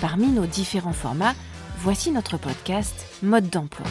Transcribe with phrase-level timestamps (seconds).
[0.00, 1.34] Parmi nos différents formats,
[1.78, 3.86] voici notre podcast Mode d'emploi.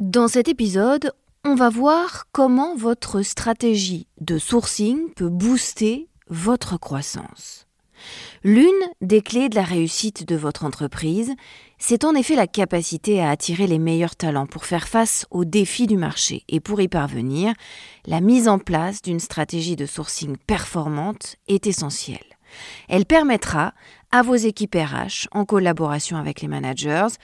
[0.00, 1.12] Dans cet épisode,
[1.44, 7.63] on va voir comment votre stratégie de sourcing peut booster votre croissance.
[8.46, 8.68] L'une
[9.00, 11.32] des clés de la réussite de votre entreprise,
[11.78, 15.86] c'est en effet la capacité à attirer les meilleurs talents pour faire face aux défis
[15.86, 16.44] du marché.
[16.50, 17.54] Et pour y parvenir,
[18.04, 22.18] la mise en place d'une stratégie de sourcing performante est essentielle.
[22.90, 23.72] Elle permettra
[24.12, 27.16] à vos équipes RH, en collaboration avec les managers,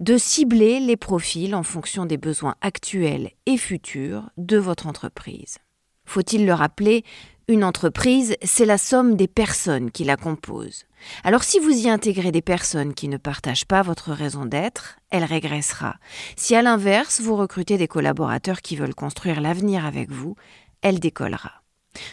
[0.00, 5.56] de cibler les profils en fonction des besoins actuels et futurs de votre entreprise.
[6.04, 7.02] Faut-il le rappeler,
[7.48, 10.84] une entreprise, c'est la somme des personnes qui la composent.
[11.22, 15.22] Alors si vous y intégrez des personnes qui ne partagent pas votre raison d'être, elle
[15.22, 15.96] régressera.
[16.34, 20.34] Si à l'inverse, vous recrutez des collaborateurs qui veulent construire l'avenir avec vous,
[20.82, 21.62] elle décollera.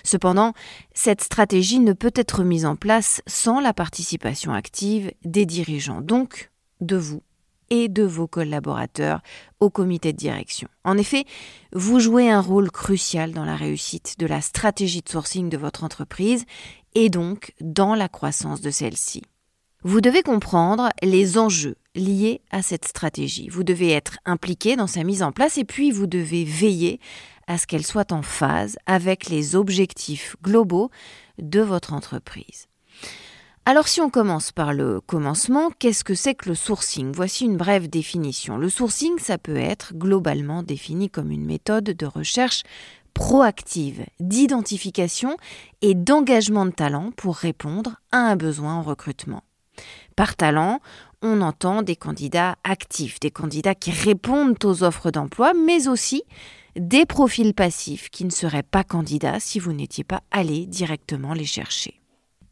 [0.04, 0.54] Cependant,
[0.94, 6.52] cette stratégie ne peut être mise en place sans la participation active des dirigeants, donc
[6.80, 7.24] de vous
[7.74, 9.22] et de vos collaborateurs
[9.60, 10.68] au comité de direction.
[10.84, 11.26] En effet,
[11.74, 15.84] vous jouez un rôle crucial dans la réussite de la stratégie de sourcing de votre
[15.84, 16.46] entreprise
[16.94, 19.24] et donc dans la croissance de celle-ci.
[19.82, 23.50] Vous devez comprendre les enjeux liés à cette stratégie.
[23.50, 27.00] Vous devez être impliqué dans sa mise en place et puis vous devez veiller
[27.48, 30.92] à ce qu'elle soit en phase avec les objectifs globaux
[31.40, 32.68] de votre entreprise.
[33.66, 37.14] Alors si on commence par le commencement, qu'est-ce que c'est que le sourcing?
[37.16, 38.58] Voici une brève définition.
[38.58, 42.64] Le sourcing, ça peut être globalement défini comme une méthode de recherche
[43.14, 45.38] proactive, d'identification
[45.82, 49.44] et d'engagement de talent pour répondre à un besoin en recrutement.
[50.18, 50.82] Par talent,
[51.22, 56.24] on entend des candidats actifs, des candidats qui répondent aux offres d'emploi, mais aussi
[56.76, 61.46] des profils passifs qui ne seraient pas candidats si vous n'étiez pas allé directement les
[61.46, 62.03] chercher.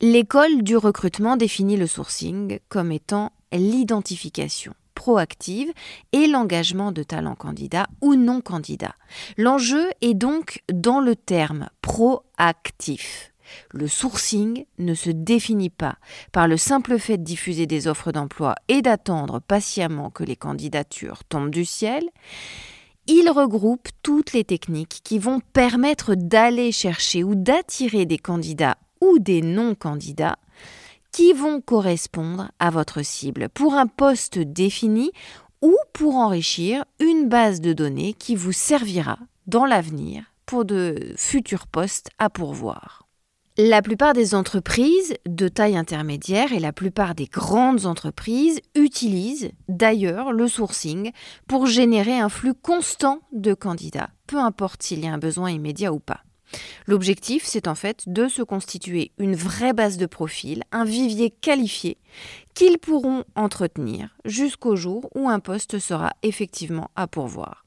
[0.04, 5.72] L'école du recrutement définit le sourcing comme étant l'identification proactive
[6.12, 8.96] et l'engagement de talents candidats ou non candidats.
[9.38, 13.32] L'enjeu est donc dans le terme proactif.
[13.70, 15.98] Le sourcing ne se définit pas
[16.32, 21.24] par le simple fait de diffuser des offres d'emploi et d'attendre patiemment que les candidatures
[21.26, 22.04] tombent du ciel.
[23.06, 29.20] Il regroupe toutes les techniques qui vont permettre d'aller chercher ou d'attirer des candidats ou
[29.20, 30.38] des non-candidats
[31.12, 35.12] qui vont correspondre à votre cible pour un poste défini
[35.62, 39.18] ou pour enrichir une base de données qui vous servira
[39.48, 43.08] dans l'avenir pour de futurs postes à pourvoir.
[43.58, 50.32] La plupart des entreprises de taille intermédiaire et la plupart des grandes entreprises utilisent d'ailleurs
[50.32, 51.12] le sourcing
[51.48, 55.92] pour générer un flux constant de candidats, peu importe s'il y a un besoin immédiat
[55.92, 56.22] ou pas.
[56.88, 61.98] L'objectif, c'est en fait de se constituer une vraie base de profil, un vivier qualifié
[62.54, 67.66] qu'ils pourront entretenir jusqu'au jour où un poste sera effectivement à pourvoir.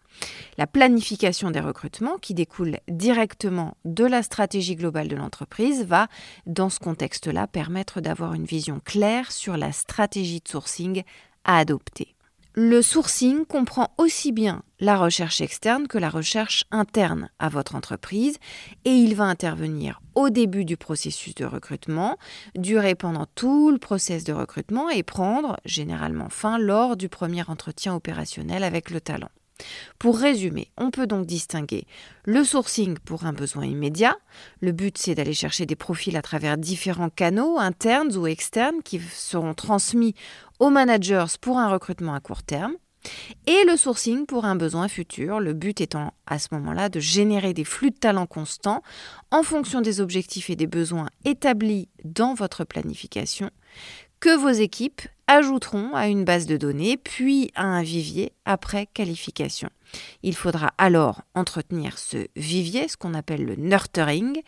[0.59, 6.09] La planification des recrutements, qui découle directement de la stratégie globale de l'entreprise, va,
[6.47, 11.03] dans ce contexte-là, permettre d'avoir une vision claire sur la stratégie de sourcing
[11.45, 12.14] à adopter.
[12.57, 18.39] Le sourcing comprend aussi bien la recherche externe que la recherche interne à votre entreprise
[18.85, 22.17] et il va intervenir au début du processus de recrutement,
[22.55, 27.93] durer pendant tout le process de recrutement et prendre généralement fin lors du premier entretien
[27.93, 29.31] opérationnel avec le talent.
[29.99, 31.87] Pour résumer, on peut donc distinguer
[32.25, 34.17] le sourcing pour un besoin immédiat.
[34.61, 39.01] Le but, c'est d'aller chercher des profils à travers différents canaux, internes ou externes, qui
[39.01, 40.15] seront transmis
[40.59, 42.75] aux managers pour un recrutement à court terme.
[43.47, 47.53] Et le sourcing pour un besoin futur, le but étant à ce moment-là de générer
[47.53, 48.83] des flux de talents constants
[49.31, 53.51] en fonction des objectifs et des besoins établis dans votre planification
[54.25, 59.69] que vos équipes ajouteront à une base de données, puis à un vivier après qualification.
[60.23, 64.41] Il faudra alors entretenir ce vivier, ce qu'on appelle le nurturing,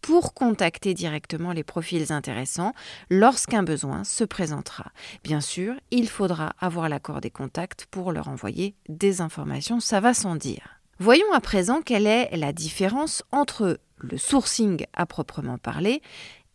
[0.00, 2.72] pour contacter directement les profils intéressants
[3.10, 4.92] lorsqu'un besoin se présentera.
[5.24, 10.14] Bien sûr, il faudra avoir l'accord des contacts pour leur envoyer des informations, ça va
[10.14, 10.80] sans dire.
[11.00, 16.00] Voyons à présent quelle est la différence entre le sourcing à proprement parler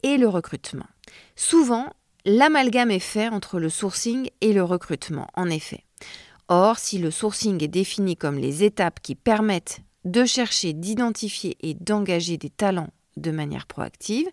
[0.01, 0.87] et le recrutement.
[1.35, 1.93] Souvent,
[2.25, 5.83] l'amalgame est fait entre le sourcing et le recrutement, en effet.
[6.47, 11.73] Or, si le sourcing est défini comme les étapes qui permettent de chercher, d'identifier et
[11.73, 14.27] d'engager des talents de manière proactive,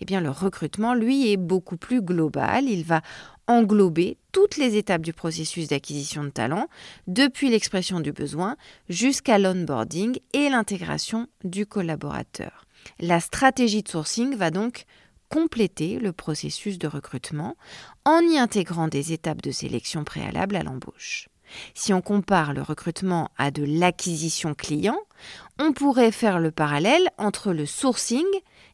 [0.00, 2.68] eh bien le recrutement, lui, est beaucoup plus global.
[2.68, 3.02] Il va
[3.46, 6.68] englober toutes les étapes du processus d'acquisition de talents,
[7.06, 8.56] depuis l'expression du besoin
[8.88, 12.66] jusqu'à l'onboarding et l'intégration du collaborateur.
[13.00, 14.84] La stratégie de sourcing va donc
[15.28, 17.56] compléter le processus de recrutement
[18.04, 21.28] en y intégrant des étapes de sélection préalable à l'embauche.
[21.74, 24.98] Si on compare le recrutement à de l'acquisition client,
[25.58, 28.26] on pourrait faire le parallèle entre le sourcing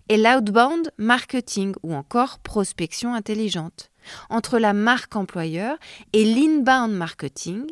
[0.09, 3.91] et l'outbound marketing ou encore prospection intelligente,
[4.31, 5.77] entre la marque employeur
[6.13, 7.67] et l'inbound marketing,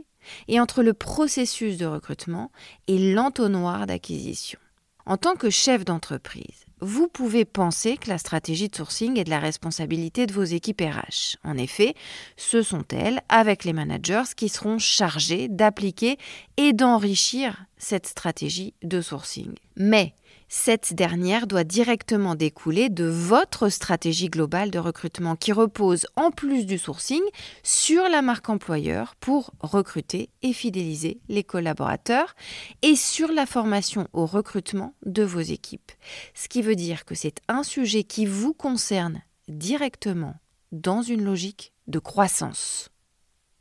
[0.48, 2.52] et entre le processus de recrutement
[2.86, 4.58] et l'entonnoir d'acquisition.
[5.06, 9.30] En tant que chef d'entreprise, vous pouvez penser que la stratégie de sourcing est de
[9.30, 11.36] la responsabilité de vos équipes RH.
[11.44, 11.94] En effet,
[12.36, 16.16] ce sont elles, avec les managers, qui seront chargées d'appliquer
[16.56, 19.54] et d'enrichir cette stratégie de sourcing.
[19.76, 20.14] Mais
[20.52, 26.66] cette dernière doit directement découler de votre stratégie globale de recrutement qui repose en plus
[26.66, 27.22] du sourcing
[27.62, 32.34] sur la marque employeur pour recruter et fidéliser les collaborateurs
[32.82, 35.92] et sur la formation au recrutement de vos équipes.
[36.34, 40.34] Ce qui veut dire que c'est un sujet qui vous concerne directement
[40.72, 42.88] dans une logique de croissance.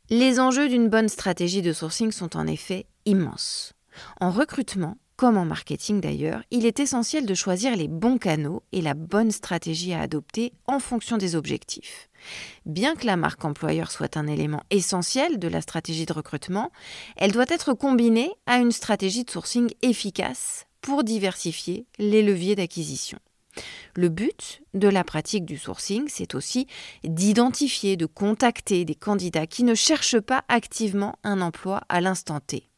[0.09, 3.74] Les enjeux d'une bonne stratégie de sourcing sont en effet immenses.
[4.19, 8.80] En recrutement, comme en marketing d'ailleurs, il est essentiel de choisir les bons canaux et
[8.80, 12.07] la bonne stratégie à adopter en fonction des objectifs.
[12.66, 16.71] Bien que la marque employeur soit un élément essentiel de la stratégie de recrutement,
[17.18, 23.19] elle doit être combinée à une stratégie de sourcing efficace pour diversifier les leviers d'acquisition.
[23.95, 26.65] Le but de la pratique du sourcing, c'est aussi
[27.04, 32.69] d'identifier, de contacter des candidats qui ne cherchent pas activement un emploi à l'instant T.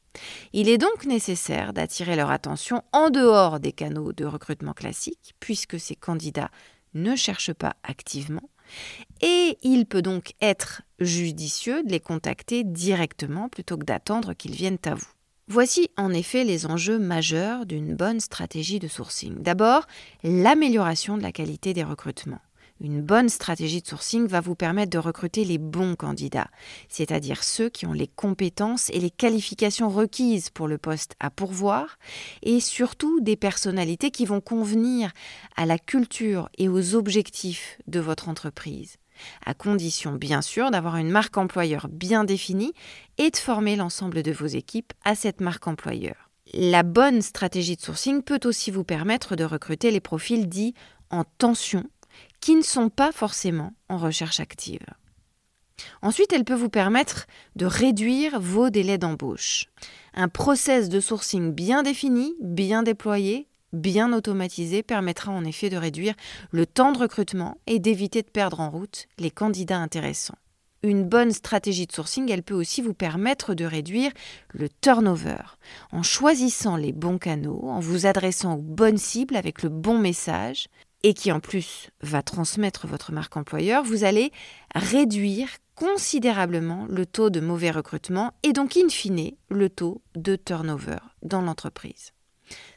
[0.53, 5.79] Il est donc nécessaire d'attirer leur attention en dehors des canaux de recrutement classiques, puisque
[5.79, 6.51] ces candidats
[6.93, 8.49] ne cherchent pas activement,
[9.21, 14.77] et il peut donc être judicieux de les contacter directement plutôt que d'attendre qu'ils viennent
[14.85, 15.07] à vous.
[15.47, 19.41] Voici en effet les enjeux majeurs d'une bonne stratégie de sourcing.
[19.41, 19.85] D'abord,
[20.23, 22.41] l'amélioration de la qualité des recrutements.
[22.83, 26.49] Une bonne stratégie de sourcing va vous permettre de recruter les bons candidats,
[26.89, 31.99] c'est-à-dire ceux qui ont les compétences et les qualifications requises pour le poste à pourvoir,
[32.41, 35.11] et surtout des personnalités qui vont convenir
[35.55, 38.95] à la culture et aux objectifs de votre entreprise,
[39.45, 42.73] à condition bien sûr d'avoir une marque employeur bien définie
[43.19, 46.31] et de former l'ensemble de vos équipes à cette marque employeur.
[46.51, 50.73] La bonne stratégie de sourcing peut aussi vous permettre de recruter les profils dits
[51.11, 51.83] en tension
[52.41, 54.85] qui ne sont pas forcément en recherche active.
[56.01, 59.65] Ensuite, elle peut vous permettre de réduire vos délais d'embauche.
[60.13, 66.15] Un process de sourcing bien défini, bien déployé, bien automatisé permettra en effet de réduire
[66.51, 70.37] le temps de recrutement et d'éviter de perdre en route les candidats intéressants.
[70.83, 74.11] Une bonne stratégie de sourcing, elle peut aussi vous permettre de réduire
[74.49, 75.37] le turnover
[75.91, 80.69] en choisissant les bons canaux, en vous adressant aux bonnes cibles avec le bon message,
[81.03, 84.31] et qui en plus va transmettre votre marque employeur, vous allez
[84.75, 90.97] réduire considérablement le taux de mauvais recrutement et donc in fine le taux de turnover
[91.23, 92.11] dans l'entreprise.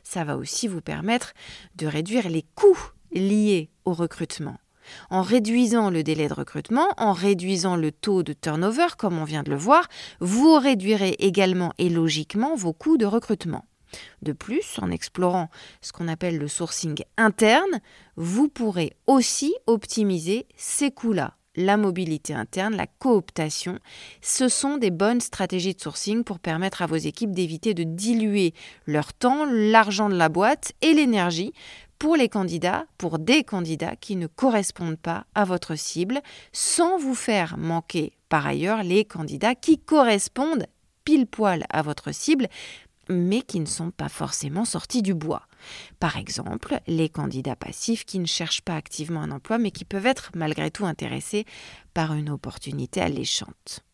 [0.03, 1.35] Ça va aussi vous permettre
[1.77, 4.59] de réduire les coûts liés au recrutement.
[5.11, 9.43] En réduisant le délai de recrutement, en réduisant le taux de turnover, comme on vient
[9.43, 9.89] de le voir,
[10.21, 13.65] vous réduirez également et logiquement vos coûts de recrutement.
[14.23, 17.81] De plus, en explorant ce qu'on appelle le sourcing interne,
[18.17, 21.35] vous pourrez aussi optimiser ces coûts-là.
[21.57, 23.79] La mobilité interne, la cooptation,
[24.21, 28.55] ce sont des bonnes stratégies de sourcing pour permettre à vos équipes d'éviter de diluer
[28.87, 31.53] leur temps, l'argent de la boîte et l'énergie
[32.01, 36.21] pour les candidats, pour des candidats qui ne correspondent pas à votre cible,
[36.53, 40.67] sans vous faire manquer par ailleurs les candidats qui correspondent
[41.05, 42.49] pile poil à votre cible,
[43.09, 45.47] mais qui ne sont pas forcément sortis du bois.
[45.99, 50.07] Par exemple, les candidats passifs qui ne cherchent pas activement un emploi, mais qui peuvent
[50.07, 51.45] être malgré tout intéressés
[51.95, 53.85] par une opportunité alléchante.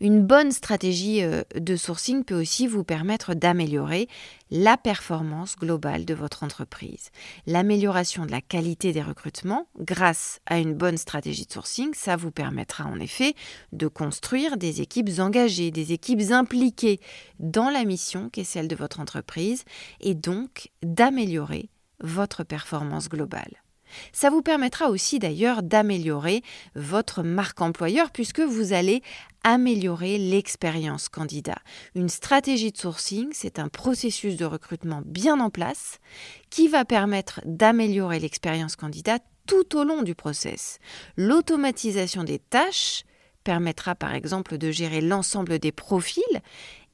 [0.00, 4.08] Une bonne stratégie euh, de sourcing peut aussi vous permettre d'améliorer
[4.50, 7.10] la performance globale de votre entreprise.
[7.46, 12.30] L'amélioration de la qualité des recrutements grâce à une bonne stratégie de sourcing, ça vous
[12.30, 13.34] permettra en effet
[13.72, 17.00] de construire des équipes engagées, des équipes impliquées
[17.40, 19.64] dans la mission qui est celle de votre entreprise
[20.00, 23.62] et donc d'améliorer votre performance globale.
[24.12, 26.42] Ça vous permettra aussi d'ailleurs d'améliorer
[26.74, 29.02] votre marque employeur puisque vous allez
[29.44, 31.58] améliorer l'expérience candidat.
[31.94, 35.98] Une stratégie de sourcing, c'est un processus de recrutement bien en place
[36.50, 40.78] qui va permettre d'améliorer l'expérience candidat tout au long du process.
[41.16, 43.04] L'automatisation des tâches
[43.44, 46.22] permettra par exemple de gérer l'ensemble des profils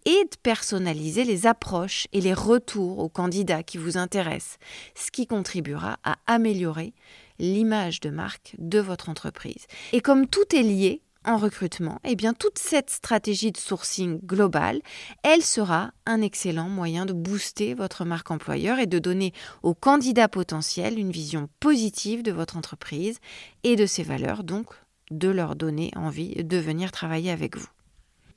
[0.04, 4.58] et de personnaliser les approches et les retours aux candidats qui vous intéressent,
[4.94, 6.92] ce qui contribuera à améliorer
[7.38, 9.66] l'image de marque de votre entreprise.
[9.92, 14.82] Et comme tout est lié en recrutement, eh bien toute cette stratégie de sourcing globale,
[15.22, 19.32] elle sera un excellent moyen de booster votre marque employeur et de donner
[19.62, 23.18] aux candidats potentiels une vision positive de votre entreprise
[23.62, 24.66] et de ses valeurs, donc
[25.10, 27.68] de leur donner envie de venir travailler avec vous.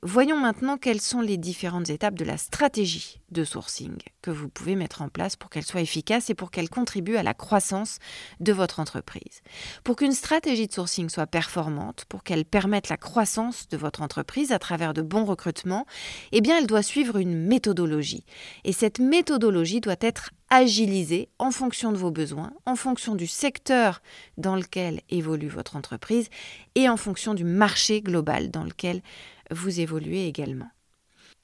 [0.02, 4.76] Voyons maintenant quelles sont les différentes étapes de la stratégie de sourcing que vous pouvez
[4.76, 7.98] mettre en place pour qu'elle soit efficace et pour qu'elle contribue à la croissance
[8.38, 9.42] de votre entreprise.
[9.82, 14.52] Pour qu'une stratégie de sourcing soit performante, pour qu'elle permette la croissance de votre entreprise
[14.52, 15.84] à travers de bons recrutements,
[16.30, 18.24] eh bien elle doit suivre une méthodologie.
[18.62, 24.00] Et cette méthodologie doit être agilisée en fonction de vos besoins, en fonction du secteur
[24.38, 26.28] dans lequel évolue votre entreprise
[26.74, 29.02] et en fonction du marché global dans lequel
[29.50, 30.70] vous évoluez également.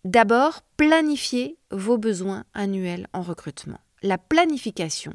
[0.04, 3.80] D'abord, planifiez vos besoins annuels en recrutement.
[4.02, 5.14] La planification,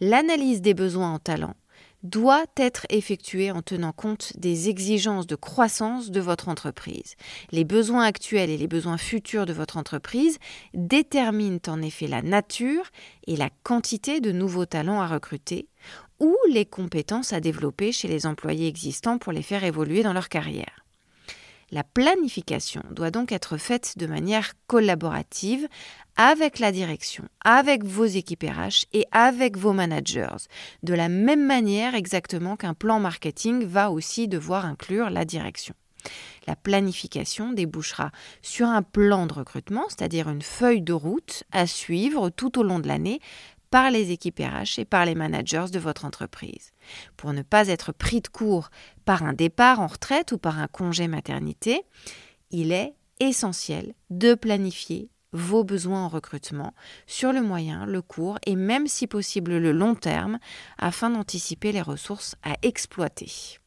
[0.00, 1.54] l'analyse des besoins en talent,
[2.02, 7.16] doit être effectuée en tenant compte des exigences de croissance de votre entreprise.
[7.50, 10.38] Les besoins actuels et les besoins futurs de votre entreprise
[10.74, 12.84] déterminent en effet la nature
[13.26, 15.68] et la quantité de nouveaux talents à recruter
[16.20, 20.28] ou les compétences à développer chez les employés existants pour les faire évoluer dans leur
[20.28, 20.85] carrière.
[21.72, 25.66] La planification doit donc être faite de manière collaborative
[26.16, 30.46] avec la direction, avec vos équipes RH et avec vos managers,
[30.84, 35.74] de la même manière exactement qu'un plan marketing va aussi devoir inclure la direction.
[36.46, 42.30] La planification débouchera sur un plan de recrutement, c'est-à-dire une feuille de route à suivre
[42.30, 43.20] tout au long de l'année
[43.70, 46.72] par les équipes RH et par les managers de votre entreprise.
[47.16, 48.70] Pour ne pas être pris de court
[49.04, 51.82] par un départ en retraite ou par un congé maternité,
[52.50, 56.74] il est essentiel de planifier vos besoins en recrutement
[57.06, 60.38] sur le moyen, le court et même si possible le long terme
[60.78, 63.58] afin d'anticiper les ressources à exploiter.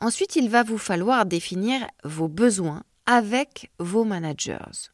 [0.00, 4.90] Ensuite, il va vous falloir définir vos besoins avec vos managers.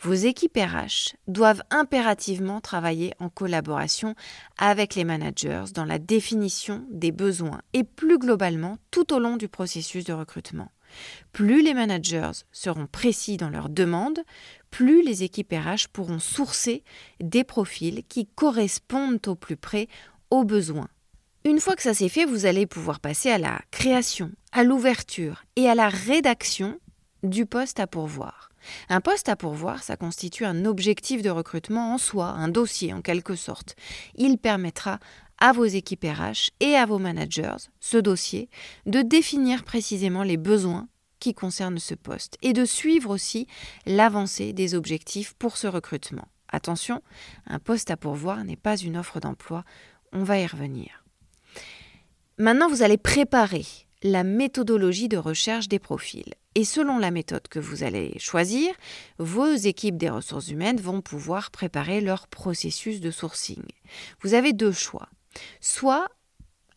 [0.00, 4.14] Vos équipes RH doivent impérativement travailler en collaboration
[4.58, 9.48] avec les managers dans la définition des besoins et plus globalement tout au long du
[9.48, 10.70] processus de recrutement.
[11.32, 14.20] Plus les managers seront précis dans leurs demandes,
[14.70, 16.82] plus les équipes RH pourront sourcer
[17.20, 19.88] des profils qui correspondent au plus près
[20.30, 20.88] aux besoins.
[21.44, 25.44] Une fois que ça s'est fait, vous allez pouvoir passer à la création, à l'ouverture
[25.56, 26.78] et à la rédaction
[27.22, 28.49] du poste à pourvoir.
[28.88, 33.02] Un poste à pourvoir, ça constitue un objectif de recrutement en soi, un dossier en
[33.02, 33.76] quelque sorte.
[34.14, 34.98] Il permettra
[35.38, 38.48] à vos équipes RH et à vos managers, ce dossier,
[38.86, 43.46] de définir précisément les besoins qui concernent ce poste et de suivre aussi
[43.86, 46.28] l'avancée des objectifs pour ce recrutement.
[46.48, 47.02] Attention,
[47.46, 49.64] un poste à pourvoir n'est pas une offre d'emploi,
[50.12, 51.04] on va y revenir.
[52.38, 53.66] Maintenant, vous allez préparer
[54.02, 56.34] la méthodologie de recherche des profils.
[56.54, 58.74] Et selon la méthode que vous allez choisir,
[59.18, 63.62] vos équipes des ressources humaines vont pouvoir préparer leur processus de sourcing.
[64.22, 65.08] Vous avez deux choix.
[65.60, 66.08] Soit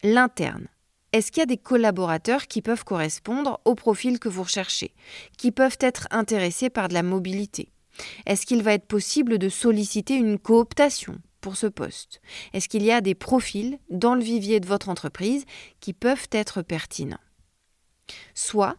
[0.03, 0.68] l'interne.
[1.12, 4.94] Est-ce qu'il y a des collaborateurs qui peuvent correspondre au profil que vous recherchez,
[5.38, 7.70] qui peuvent être intéressés par de la mobilité?
[8.25, 11.18] Est-ce qu'il va être possible de solliciter une cooptation?
[11.43, 12.21] Pour ce poste?
[12.53, 15.45] Est-ce qu'il y a des profils dans le vivier de votre entreprise
[15.81, 17.19] qui peuvent être pertinents?
[18.33, 18.77] Soit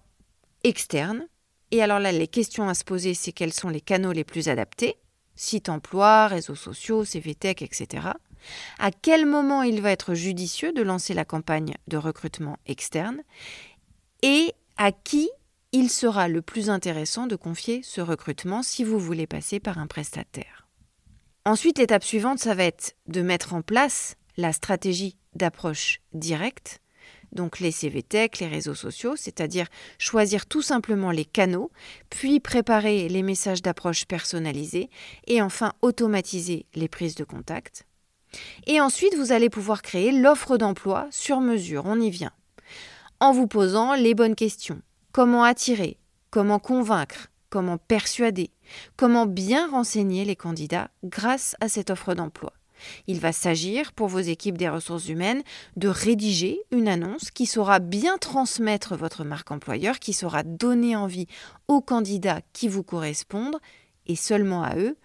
[0.64, 1.28] externe.
[1.70, 4.48] Et alors là, les questions à se poser, c'est quels sont les canaux les plus
[4.48, 4.96] adaptés
[5.36, 8.08] Site emploi, réseaux sociaux, CVTech, etc.
[8.78, 13.22] À quel moment il va être judicieux de lancer la campagne de recrutement externe
[14.22, 15.28] Et à qui
[15.72, 19.88] il sera le plus intéressant de confier ce recrutement si vous voulez passer par un
[19.88, 20.63] prestataire?
[21.46, 26.80] Ensuite, l'étape suivante, ça va être de mettre en place la stratégie d'approche directe.
[27.32, 29.66] Donc les CVTech, les réseaux sociaux, c'est-à-dire
[29.98, 31.70] choisir tout simplement les canaux,
[32.08, 34.88] puis préparer les messages d'approche personnalisés
[35.26, 37.86] et enfin automatiser les prises de contact.
[38.66, 42.32] Et ensuite, vous allez pouvoir créer l'offre d'emploi sur mesure, on y vient,
[43.20, 44.80] en vous posant les bonnes questions.
[45.12, 45.98] Comment attirer?
[46.30, 47.28] Comment convaincre?
[47.54, 48.50] Comment persuader
[48.96, 52.52] Comment bien renseigner les candidats grâce à cette offre d'emploi
[53.06, 55.44] Il va s'agir pour vos équipes des ressources humaines
[55.76, 61.28] de rédiger une annonce qui saura bien transmettre votre marque employeur, qui saura donner envie
[61.68, 63.60] aux candidats qui vous correspondent
[64.08, 64.96] et seulement à eux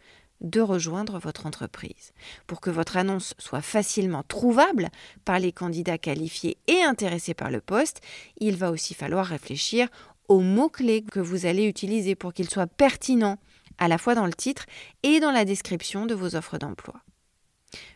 [0.41, 2.13] de rejoindre votre entreprise.
[2.47, 4.89] Pour que votre annonce soit facilement trouvable
[5.25, 8.01] par les candidats qualifiés et intéressés par le poste,
[8.39, 9.87] il va aussi falloir réfléchir
[10.29, 13.39] aux mots-clés que vous allez utiliser pour qu'ils soient pertinents
[13.77, 14.65] à la fois dans le titre
[15.03, 17.01] et dans la description de vos offres d'emploi.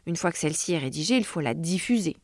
[0.06, 2.18] Une fois que celle-ci est rédigée, il faut la diffuser.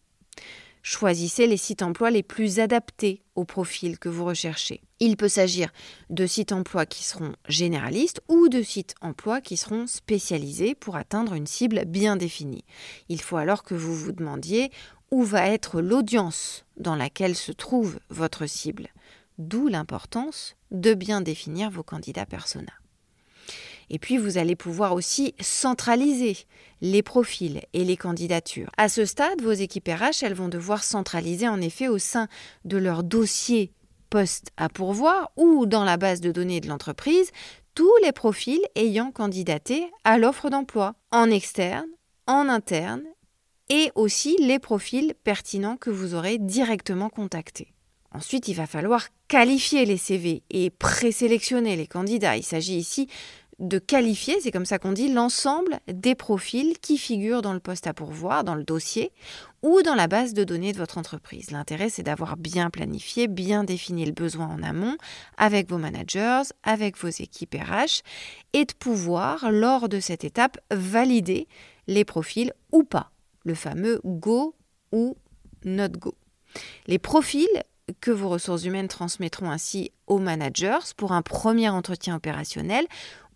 [0.81, 4.81] Choisissez les sites emploi les plus adaptés au profil que vous recherchez.
[5.01, 5.71] Il peut s'agir
[6.09, 11.33] de sites emploi qui seront généralistes ou de sites emploi qui seront spécialisés pour atteindre
[11.33, 12.63] une cible bien définie.
[13.09, 14.71] Il faut alors que vous vous demandiez
[15.11, 18.89] où va être l'audience dans laquelle se trouve votre cible,
[19.39, 22.71] d'où l'importance de bien définir vos candidats persona.
[23.89, 26.37] Et puis, vous allez pouvoir aussi centraliser
[26.81, 28.69] les profils et les candidatures.
[28.77, 32.27] À ce stade, vos équipes RH, elles vont devoir centraliser en effet au sein
[32.65, 33.73] de leur dossier
[34.11, 37.31] poste à pourvoir ou dans la base de données de l'entreprise
[37.75, 41.87] tous les profils ayant candidaté à l'offre d'emploi, en externe,
[42.27, 43.03] en interne,
[43.69, 47.73] et aussi les profils pertinents que vous aurez directement contactés.
[48.11, 52.37] Ensuite, il va falloir qualifier les CV et présélectionner les candidats.
[52.37, 53.07] Il s'agit ici
[53.59, 57.87] de qualifier, c'est comme ça qu'on dit, l'ensemble des profils qui figurent dans le poste
[57.87, 59.11] à pourvoir, dans le dossier
[59.61, 61.51] ou dans la base de données de votre entreprise.
[61.51, 64.95] L'intérêt, c'est d'avoir bien planifié, bien défini le besoin en amont
[65.37, 68.01] avec vos managers, avec vos équipes RH
[68.53, 71.47] et de pouvoir, lors de cette étape, valider
[71.87, 73.11] les profils ou pas,
[73.43, 74.55] le fameux go
[74.93, 75.17] ou
[75.65, 76.15] not go.
[76.87, 77.47] Les profils
[78.01, 82.85] que vos ressources humaines transmettront ainsi aux managers pour un premier entretien opérationnel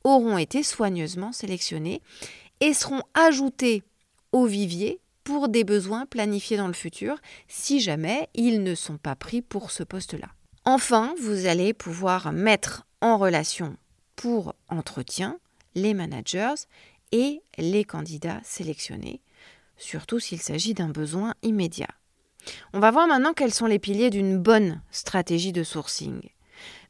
[0.04, 2.02] auront été soigneusement sélectionnés
[2.60, 3.84] et seront ajoutés
[4.32, 9.16] au vivier pour des besoins planifiés dans le futur si jamais ils ne sont pas
[9.16, 10.28] pris pour ce poste-là.
[10.66, 13.76] Enfin, vous allez pouvoir mettre en relation
[14.16, 15.40] pour entretien
[15.76, 16.54] les managers
[17.12, 19.22] et les candidats sélectionnés,
[19.78, 21.90] surtout s'il s'agit d'un besoin immédiat.
[22.74, 26.22] On va voir maintenant quels sont les piliers d'une bonne stratégie de sourcing.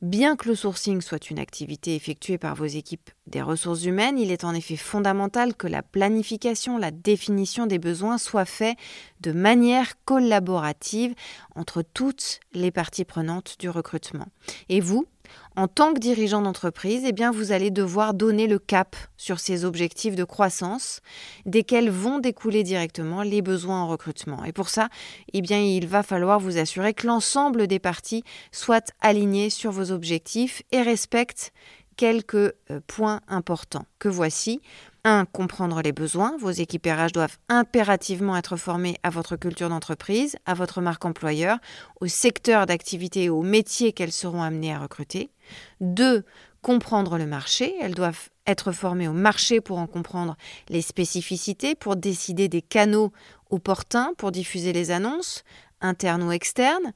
[0.02, 4.32] Bien que le sourcing soit une activité effectuée par vos équipes des ressources humaines, il
[4.32, 8.78] est en effet fondamental que la planification, la définition des besoins soit faite
[9.22, 11.16] de manière collaborative
[11.56, 14.28] entre toutes les parties prenantes du recrutement.
[14.68, 15.08] Et vous,
[15.56, 20.16] en tant que dirigeant d'entreprise, eh vous allez devoir donner le cap sur ces objectifs
[20.16, 21.02] de croissance,
[21.46, 24.44] desquels vont découler directement les besoins en recrutement.
[24.46, 24.90] Et pour ça,
[25.34, 30.64] eh il va falloir vous assurer que l'ensemble des parties soient alignées sur vos objectifs
[30.72, 31.52] et respectent
[31.96, 34.62] quelques euh, points importants que voici.
[35.04, 35.26] 1.
[35.26, 36.38] Comprendre les besoins.
[36.40, 41.58] Vos RH doivent impérativement être formées à votre culture d'entreprise, à votre marque employeur,
[42.02, 45.30] au secteur d'activité et au métier qu'elles seront amenées à recruter.
[45.82, 46.24] 2.
[46.62, 47.76] Comprendre le marché.
[47.82, 50.38] Elles doivent être formées au marché pour en comprendre
[50.70, 53.12] les spécificités, pour décider des canaux
[53.54, 55.44] opportuns pour diffuser les annonces,
[55.80, 56.94] internes ou externes,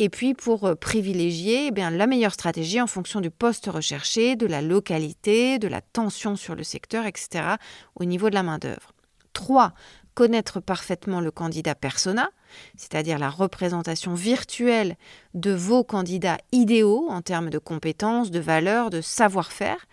[0.00, 4.34] et puis pour euh, privilégier eh bien, la meilleure stratégie en fonction du poste recherché,
[4.34, 7.56] de la localité, de la tension sur le secteur, etc.,
[7.94, 8.94] au niveau de la main-d'œuvre.
[9.34, 9.74] 3.
[10.14, 12.30] Connaître parfaitement le candidat persona,
[12.76, 14.96] c'est-à-dire la représentation virtuelle
[15.34, 19.86] de vos candidats idéaux en termes de compétences, de valeurs, de savoir-faire.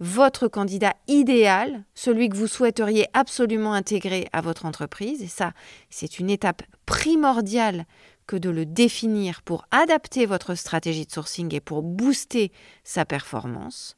[0.00, 5.22] Votre candidat idéal, celui que vous souhaiteriez absolument intégrer à votre entreprise.
[5.22, 5.52] Et ça,
[5.90, 7.86] c'est une étape primordiale
[8.26, 13.96] que de le définir pour adapter votre stratégie de sourcing et pour booster sa performance.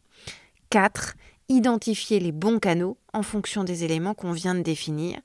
[0.71, 1.15] 4.
[1.49, 5.19] Identifier les bons canaux en fonction des éléments qu'on vient de définir.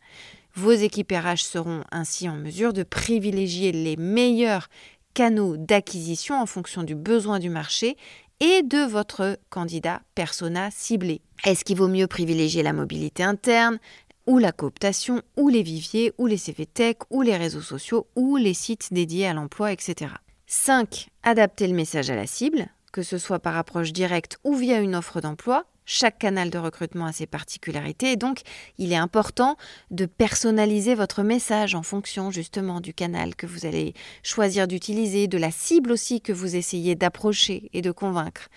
[0.54, 4.68] Vos équipes seront ainsi en mesure de privilégier les meilleurs
[5.14, 7.98] canaux d'acquisition en fonction du besoin du marché
[8.40, 11.22] et de votre candidat persona ciblé.
[11.46, 13.80] Est-ce qu'il vaut mieux privilégier la mobilité interne,
[14.32, 18.54] ou la cooptation, ou les viviers, ou les CVTech, ou les réseaux sociaux, ou les
[18.54, 20.13] sites dédiés à l'emploi, etc.
[20.48, 21.10] 5.
[21.24, 24.96] Adapter le message à la cible, que ce soit par approche directe ou via une
[24.96, 25.65] offre d'emploi.
[25.84, 28.41] Chaque canal de recrutement a ses particularités et donc
[28.78, 29.58] il est important
[29.89, 35.38] de personnaliser votre message en fonction justement du canal que vous allez choisir d'utiliser, de
[35.38, 38.48] la cible aussi que vous essayez d'approcher et de convaincre.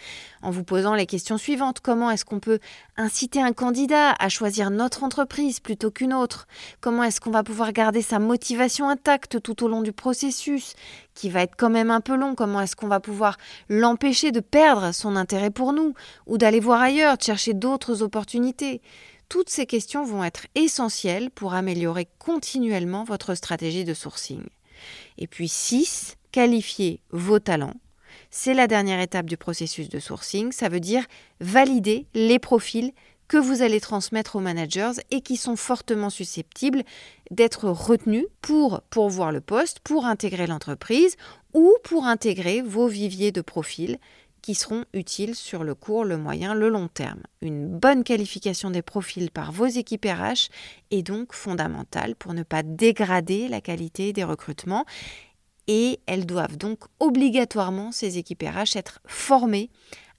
[0.42, 2.60] En vous posant les questions suivantes, comment est-ce qu'on peut
[2.96, 6.46] inciter un candidat à choisir notre entreprise plutôt qu'une autre
[6.80, 10.74] Comment est-ce qu'on va pouvoir garder sa motivation intacte tout au long du processus
[11.14, 12.34] qui va être quand même un peu long?
[12.34, 13.36] Comment est-ce qu'on va pouvoir
[13.68, 15.94] l'empêcher de perdre son intérêt pour nous
[16.26, 18.80] ou d'aller voir ailleurs, de chercher d'autres opportunités?
[19.28, 24.44] Toutes ces questions vont être essentielles pour améliorer continuellement votre stratégie de sourcing.
[25.18, 27.74] Et puis 6, qualifier vos talents.
[28.36, 30.50] C'est la dernière étape du processus de sourcing.
[30.50, 31.06] Ça veut dire
[31.38, 32.90] valider les profils
[33.28, 36.82] que vous allez transmettre aux managers et qui sont fortement susceptibles
[37.30, 41.14] d'être retenus pour pourvoir le poste, pour intégrer l'entreprise
[41.52, 43.98] ou pour intégrer vos viviers de profils
[44.42, 47.22] qui seront utiles sur le court, le moyen, le long terme.
[47.40, 50.50] Une bonne qualification des profils par vos équipes RH
[50.90, 54.84] est donc fondamentale pour ne pas dégrader la qualité des recrutements
[55.66, 59.70] et elles doivent donc obligatoirement, ces équipes RH, être formées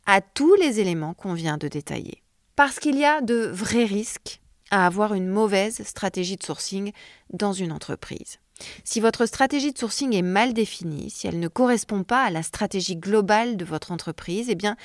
[0.05, 2.23] à tous les éléments qu'on vient de détailler.
[2.55, 6.91] Parce qu'il y a de vrais risques à avoir une mauvaise stratégie de sourcing
[7.31, 8.39] dans une entreprise.
[8.83, 12.41] Si votre stratégie de sourcing est mal définie, si elle ne correspond pas à la
[12.41, 14.77] stratégie globale de votre entreprise, eh bien,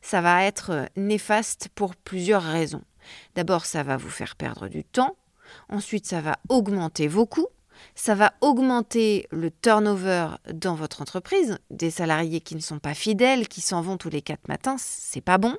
[0.00, 2.82] ça va être néfaste pour plusieurs raisons.
[3.34, 5.16] D'abord, ça va vous faire perdre du temps.
[5.68, 7.48] Ensuite, ça va augmenter vos coûts.
[7.94, 11.58] Ça va augmenter le turnover dans votre entreprise.
[11.70, 15.20] Des salariés qui ne sont pas fidèles, qui s'en vont tous les quatre matins, c'est
[15.20, 15.56] pas bon.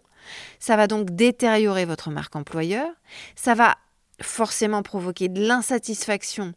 [0.60, 2.90] Ça va donc détériorer votre marque employeur.
[3.36, 3.78] Ça va
[4.22, 6.54] forcément provoquer de l'insatisfaction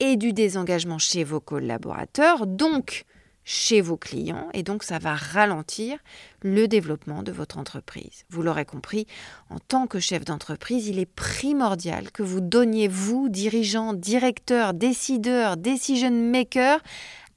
[0.00, 3.04] et du désengagement chez vos collaborateurs, donc
[3.48, 5.98] chez vos clients, et donc ça va ralentir
[6.42, 8.24] le développement de votre entreprise.
[8.28, 9.06] Vous l'aurez compris,
[9.50, 15.56] en tant que chef d'entreprise, il est primordial que vous donniez, vous, dirigeants, directeurs, décideurs,
[15.56, 16.80] decision makers,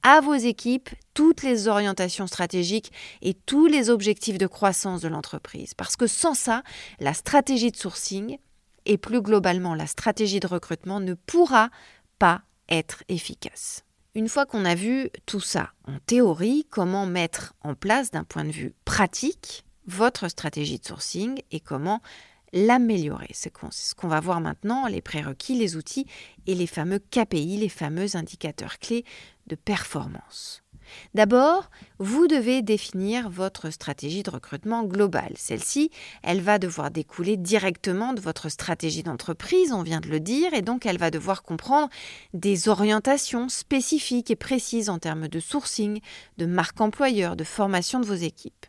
[0.02, 2.90] à vos équipes toutes les orientations stratégiques
[3.22, 5.74] et tous les objectifs de croissance de l'entreprise.
[5.74, 6.64] Parce que sans ça,
[6.98, 8.38] la stratégie de sourcing
[8.84, 11.70] et plus globalement la stratégie de recrutement ne pourra
[12.18, 13.84] pas être efficace.
[14.16, 18.44] Une fois qu'on a vu tout ça en théorie, comment mettre en place d'un point
[18.44, 22.02] de vue pratique votre stratégie de sourcing et comment
[22.52, 23.30] l'améliorer?
[23.32, 26.06] C'est ce qu'on va voir maintenant, les prérequis, les outils
[26.48, 29.04] et les fameux KPI, les fameux indicateurs clés
[29.46, 30.64] de performance.
[31.14, 35.32] D'abord, vous devez définir votre stratégie de recrutement globale.
[35.36, 35.90] Celle-ci,
[36.22, 40.62] elle va devoir découler directement de votre stratégie d'entreprise, on vient de le dire, et
[40.62, 41.88] donc elle va devoir comprendre
[42.34, 46.00] des orientations spécifiques et précises en termes de sourcing,
[46.38, 48.66] de marque employeur, de formation de vos équipes.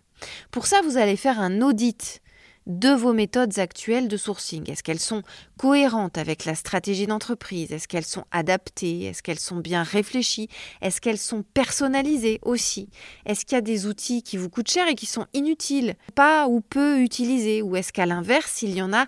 [0.51, 2.21] Pour ça, vous allez faire un audit
[2.67, 4.69] de vos méthodes actuelles de sourcing.
[4.69, 5.23] Est-ce qu'elles sont
[5.57, 7.71] cohérentes avec la stratégie d'entreprise?
[7.71, 9.03] Est-ce qu'elles sont adaptées?
[9.05, 10.49] Est-ce qu'elles sont bien réfléchies?
[10.81, 12.89] Est-ce qu'elles sont personnalisées aussi?
[13.25, 16.47] Est-ce qu'il y a des outils qui vous coûtent cher et qui sont inutiles, pas
[16.47, 17.61] ou peu utilisés?
[17.61, 19.07] Ou est-ce qu'à l'inverse, il y en a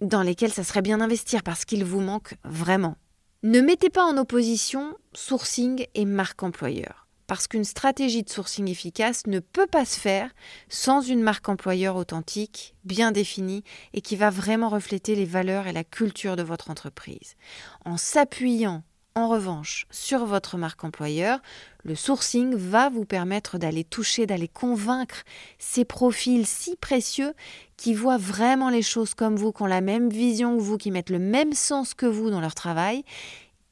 [0.00, 2.96] dans lesquels ça serait bien d'investir parce qu'il vous manque vraiment?
[3.44, 9.26] Ne mettez pas en opposition sourcing et marque employeur parce qu'une stratégie de sourcing efficace
[9.26, 10.30] ne peut pas se faire
[10.68, 15.72] sans une marque employeur authentique, bien définie et qui va vraiment refléter les valeurs et
[15.72, 17.36] la culture de votre entreprise.
[17.84, 18.82] En s'appuyant
[19.14, 21.40] en revanche, sur votre marque employeur,
[21.84, 25.24] le sourcing va vous permettre d'aller toucher, d'aller convaincre
[25.58, 27.34] ces profils si précieux
[27.76, 30.90] qui voient vraiment les choses comme vous, qui ont la même vision que vous, qui
[30.90, 33.04] mettent le même sens que vous dans leur travail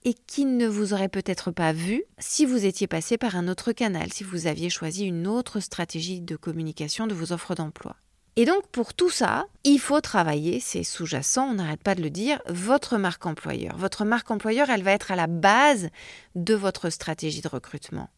[0.04, 3.72] et qui ne vous aurait peut-être pas vu si vous étiez passé par un autre
[3.72, 7.96] canal, si vous aviez choisi une autre stratégie de communication de vos offres d'emploi.
[8.36, 12.10] Et donc pour tout ça, il faut travailler, c'est sous-jacent, on n'arrête pas de le
[12.10, 13.76] dire, votre marque employeur.
[13.76, 15.90] Votre marque employeur, elle va être à la base
[16.34, 18.08] de votre stratégie de recrutement.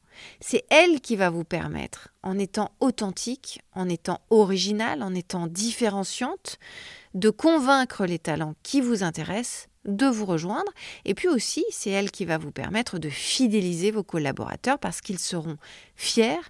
[0.41, 6.59] C'est elle qui va vous permettre, en étant authentique, en étant originale, en étant différenciante,
[7.15, 10.71] de convaincre les talents qui vous intéressent de vous rejoindre.
[11.05, 15.19] Et puis aussi, c'est elle qui va vous permettre de fidéliser vos collaborateurs parce qu'ils
[15.19, 15.57] seront
[15.97, 16.41] fiers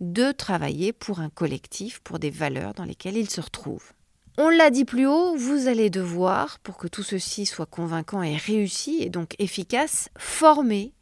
[0.00, 3.92] de travailler pour un collectif, pour des valeurs dans lesquelles ils se retrouvent.
[4.40, 8.36] On l'a dit plus haut, vous allez devoir, pour que tout ceci soit convaincant et
[8.36, 10.92] réussi et donc efficace, former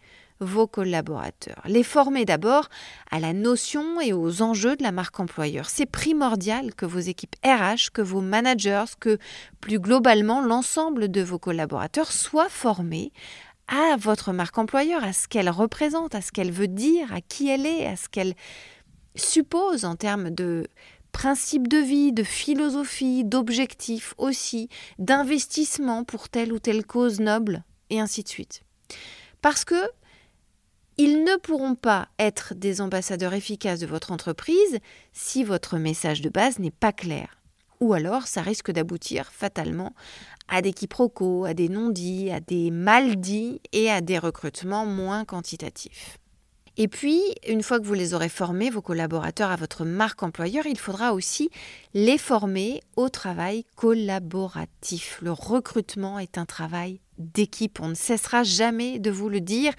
[0.40, 1.62] vos collaborateurs.
[1.66, 2.68] Les former d'abord
[3.10, 5.68] à la notion et aux enjeux de la marque employeur.
[5.68, 9.18] C'est primordial que vos équipes RH, que vos managers, que
[9.60, 13.12] plus globalement l'ensemble de vos collaborateurs soient formés
[13.68, 17.48] à votre marque employeur, à ce qu'elle représente, à ce qu'elle veut dire, à qui
[17.48, 18.34] elle est, à ce qu'elle
[19.16, 20.66] suppose en termes de
[21.10, 24.68] principes de vie, de philosophie, d'objectifs aussi,
[24.98, 28.62] d'investissement pour telle ou telle cause noble, et ainsi de suite.
[29.40, 29.82] Parce que
[30.98, 34.78] ils ne pourront pas être des ambassadeurs efficaces de votre entreprise
[35.12, 37.38] si votre message de base n'est pas clair.
[37.80, 39.92] Ou alors ça risque d'aboutir fatalement
[40.48, 46.18] à des quiproquos, à des non-dits, à des mal-dits et à des recrutements moins quantitatifs.
[46.78, 50.66] Et puis, une fois que vous les aurez formés, vos collaborateurs à votre marque employeur,
[50.66, 51.50] il faudra aussi
[51.94, 55.18] les former au travail collaboratif.
[55.22, 59.72] Le recrutement est un travail d'équipe, on ne cessera jamais de vous le dire,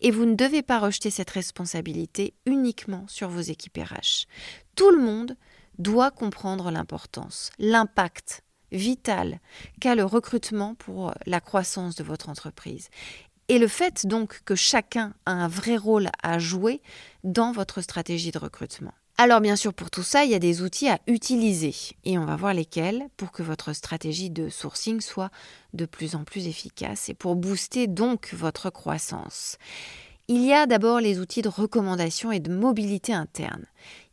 [0.00, 4.26] et vous ne devez pas rejeter cette responsabilité uniquement sur vos équipes RH.
[4.74, 5.36] Tout le monde
[5.78, 9.40] doit comprendre l'importance, l'impact vital
[9.80, 12.88] qu'a le recrutement pour la croissance de votre entreprise.
[13.48, 16.82] Et le fait donc que chacun a un vrai rôle à jouer
[17.22, 18.94] dans votre stratégie de recrutement.
[19.18, 21.74] Alors bien sûr, pour tout ça, il y a des outils à utiliser
[22.04, 25.30] et on va voir lesquels pour que votre stratégie de sourcing soit
[25.72, 29.56] de plus en plus efficace et pour booster donc votre croissance.
[30.28, 33.64] Il y a d'abord les outils de recommandation et de mobilité interne.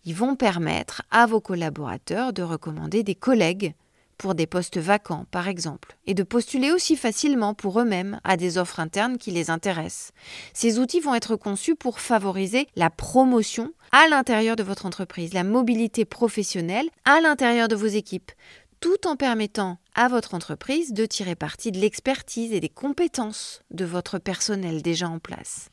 [0.06, 3.74] Ils vont permettre à vos collaborateurs de recommander des collègues
[4.18, 8.58] pour des postes vacants, par exemple, et de postuler aussi facilement pour eux-mêmes à des
[8.58, 10.14] offres internes qui les intéressent.
[10.54, 15.44] Ces outils vont être conçus pour favoriser la promotion à l'intérieur de votre entreprise, la
[15.44, 18.32] mobilité professionnelle à l'intérieur de vos équipes,
[18.80, 23.86] tout en permettant à votre entreprise de tirer parti de l'expertise et des compétences de
[23.86, 25.70] votre personnel déjà en place.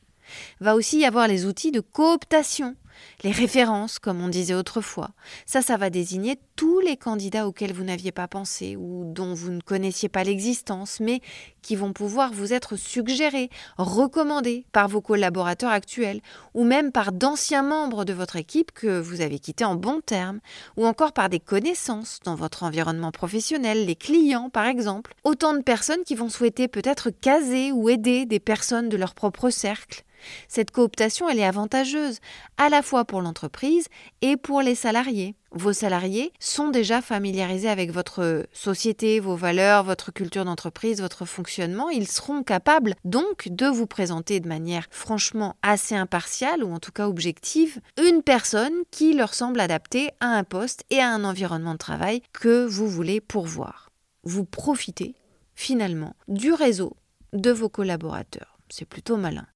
[0.61, 2.77] Va aussi y avoir les outils de cooptation
[3.23, 5.11] les références, comme on disait autrefois.
[5.47, 9.51] Ça, ça va désigner tous les candidats auxquels vous n'aviez pas pensé ou dont vous
[9.51, 11.21] ne connaissiez pas l'existence, mais
[11.63, 16.21] qui vont pouvoir vous être suggérés, recommandés par vos collaborateurs actuels,
[16.55, 20.41] ou même par d'anciens membres de votre équipe que vous avez quittés en bons termes,
[20.77, 25.15] ou encore par des connaissances dans votre environnement professionnel, les clients par exemple.
[25.25, 29.51] Autant de personnes qui vont souhaiter peut-être caser ou aider des personnes de leur propre
[29.51, 30.05] cercle
[30.49, 32.19] cette cooptation, elle est avantageuse,
[32.57, 33.87] à la fois pour l'entreprise
[34.23, 35.35] et pour les salariés.
[35.53, 41.91] Vos salariés sont déjà familiarisés avec votre société, vos valeurs, votre culture d'entreprise, votre fonctionnement.
[41.91, 46.93] Ils seront capables donc de vous présenter de manière franchement assez impartiale ou en tout
[46.93, 51.73] cas objective une personne qui leur semble adaptée à un poste et à un environnement
[51.73, 53.91] de travail que vous voulez pourvoir.
[54.23, 55.17] Vous profitez
[55.55, 56.97] finalement du réseau
[57.33, 58.59] de vos collaborateurs.
[58.69, 59.47] C'est plutôt malin.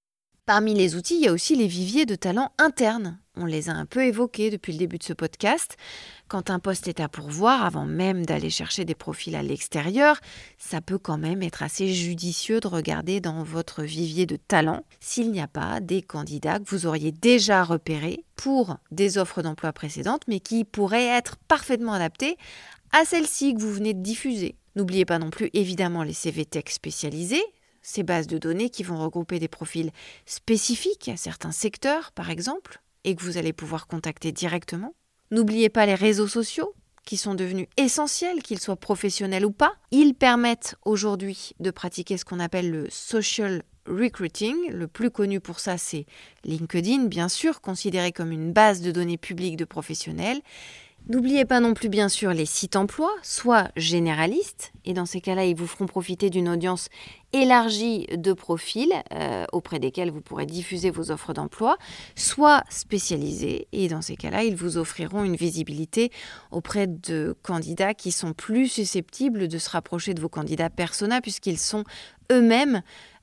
[0.46, 3.18] Parmi les outils, il y a aussi les viviers de talents internes.
[3.35, 5.78] On les a un peu évoqués depuis le début de ce podcast.
[6.28, 10.20] Quand un poste est à pourvoir, avant même d'aller chercher des profils à l'extérieur,
[10.59, 15.33] ça peut quand même être assez judicieux de regarder dans votre vivier de talents s'il
[15.33, 20.24] n'y a pas des candidats que vous auriez déjà repérés pour des offres d'emploi précédentes,
[20.28, 22.37] mais qui pourraient être parfaitement adaptés
[22.92, 24.57] à celles-ci que vous venez de diffuser.
[24.76, 27.42] N'oubliez pas non plus évidemment les CV Tech spécialisés,
[27.85, 29.92] ces bases de données qui vont regrouper des profils
[30.27, 34.94] spécifiques à certains secteurs, par exemple, et que vous allez pouvoir contacter directement.
[35.31, 39.75] N'oubliez pas les réseaux sociaux, qui sont devenus essentiels, qu'ils soient professionnels ou pas.
[39.90, 44.55] Ils permettent aujourd'hui de pratiquer ce qu'on appelle le social recruiting.
[44.70, 46.07] Le plus connu pour ça, c'est
[46.44, 50.40] LinkedIn, bien sûr, considéré comme une base de données publiques de professionnels.
[51.06, 55.44] N'oubliez pas non plus bien sûr les sites emploi, soit généralistes, et dans ces cas-là,
[55.44, 56.88] ils vous feront profiter d'une audience
[57.34, 61.76] élargie de profils euh, auprès desquels vous pourrez diffuser vos offres d'emploi,
[62.16, 66.10] soit spécialisés, et dans ces cas-là, ils vous offriront une visibilité
[66.50, 71.58] auprès de candidats qui sont plus susceptibles de se rapprocher de vos candidats persona, puisqu'ils
[71.58, 71.84] sont
[72.32, 72.80] eux-mêmes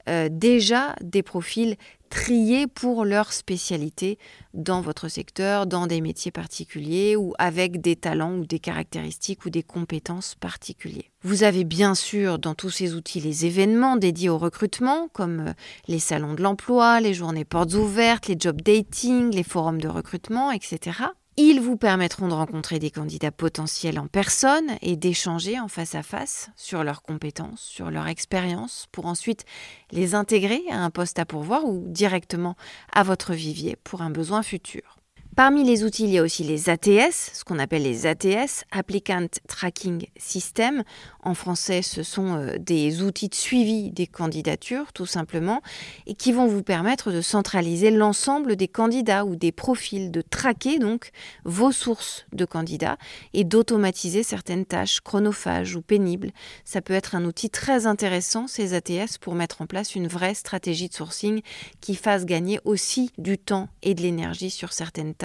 [0.07, 1.77] euh, déjà des profils
[2.11, 4.19] triés pour leur spécialité
[4.53, 9.49] dans votre secteur, dans des métiers particuliers ou avec des talents ou des caractéristiques ou
[9.49, 11.09] des compétences particuliers.
[11.23, 15.53] Vous avez bien sûr dans tous ces outils les événements dédiés au recrutement, comme euh,
[15.87, 20.51] les salons de l'emploi, les journées portes ouvertes, les job dating, les forums de recrutement,
[20.51, 20.99] etc.
[21.43, 26.03] Ils vous permettront de rencontrer des candidats potentiels en personne et d'échanger en face à
[26.03, 29.43] face sur leurs compétences, sur leur expérience, pour ensuite
[29.91, 32.55] les intégrer à un poste à pourvoir ou directement
[32.93, 35.00] à votre vivier pour un besoin futur.
[35.37, 39.27] Parmi les outils, il y a aussi les ATS, ce qu'on appelle les ATS, Applicant
[39.47, 40.83] Tracking System.
[41.23, 45.61] En français, ce sont euh, des outils de suivi des candidatures, tout simplement,
[46.05, 50.79] et qui vont vous permettre de centraliser l'ensemble des candidats ou des profils, de traquer
[50.79, 51.11] donc
[51.45, 52.97] vos sources de candidats
[53.33, 56.31] et d'automatiser certaines tâches chronophages ou pénibles.
[56.65, 60.33] Ça peut être un outil très intéressant, ces ATS, pour mettre en place une vraie
[60.33, 61.41] stratégie de sourcing
[61.79, 65.20] qui fasse gagner aussi du temps et de l'énergie sur certaines tâches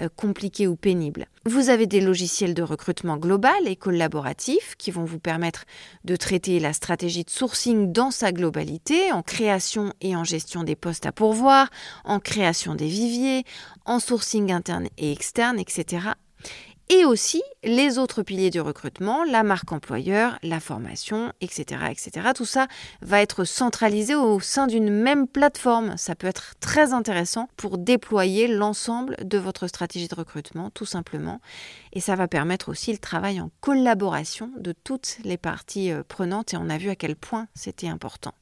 [0.00, 1.26] euh, compliquées ou pénibles.
[1.44, 5.64] Vous avez des logiciels de recrutement global et collaboratif qui vont vous permettre
[6.04, 10.76] de traiter la stratégie de sourcing dans sa globalité, en création et en gestion des
[10.76, 11.68] postes à pourvoir,
[12.04, 13.44] en création des viviers,
[13.84, 16.12] en sourcing interne et externe, etc.
[16.92, 22.28] et aussi les autres piliers du recrutement, la marque employeur, la formation, etc., etc.
[22.34, 22.66] Tout ça
[23.00, 25.96] va être centralisé au sein d'une même plateforme.
[25.96, 31.40] Ça peut être très intéressant pour déployer l'ensemble de votre stratégie de recrutement, tout simplement.
[31.94, 36.52] Et ça va permettre aussi le travail en collaboration de toutes les parties euh, prenantes.
[36.52, 38.34] Et on a vu à quel point c'était important.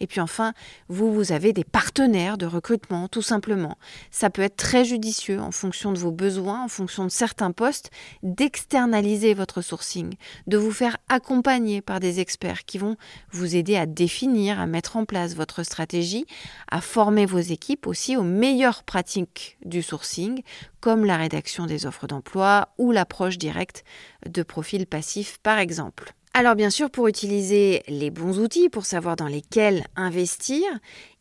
[0.00, 0.52] Et puis enfin,
[0.88, 3.78] vous, vous avez des partenaires de recrutement, tout simplement.
[4.10, 7.90] Ça peut être très judicieux en fonction de vos besoins, en fonction de certains postes,
[8.22, 10.14] d'externaliser votre sourcing,
[10.46, 12.96] de vous faire accompagner par des experts qui vont
[13.30, 16.26] vous aider à définir, à mettre en place votre stratégie,
[16.70, 20.42] à former vos équipes aussi aux meilleures pratiques du sourcing,
[20.80, 23.84] comme la rédaction des offres d'emploi ou l'approche directe
[24.26, 26.14] de profils passifs par exemple.
[26.34, 30.62] Alors bien sûr, pour utiliser les bons outils, pour savoir dans lesquels investir,